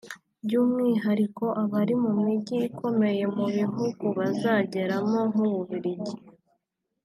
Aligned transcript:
by’umwihariko 0.43 1.45
abari 1.63 1.93
mu 2.03 2.11
mijyi 2.21 2.57
ikomeye 2.67 3.23
mu 3.35 3.45
bihugu 3.57 4.03
bazageramo 4.17 5.19
nk’u 5.31 5.47
Bubiligi 5.55 6.15